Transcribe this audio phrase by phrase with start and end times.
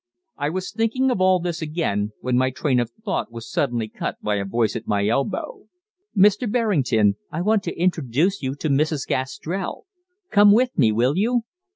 [0.35, 4.19] I was thinking of all this again, when my train of thought was suddenly cut
[4.23, 5.67] by a voice at my elbow:
[6.17, 6.51] "Mr.
[6.51, 9.07] Berrington, I want to introduce you to Mrs.
[9.07, 9.85] Gastrell.
[10.31, 11.43] Come with me, will you?"